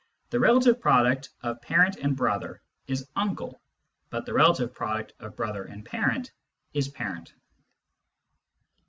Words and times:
the 0.31 0.39
relative 0.39 0.79
product 0.81 1.29
of 1.43 1.61
parent 1.61 1.95
and 1.97 2.17
brother 2.17 2.59
is 2.87 3.07
uncle, 3.15 3.61
but 4.09 4.25
the 4.25 4.33
relative 4.33 4.73
product 4.73 5.13
of 5.19 5.35
brother 5.35 5.65
and 5.65 5.85
parent 5.85 6.31
is 6.73 6.87
parent. 6.87 7.35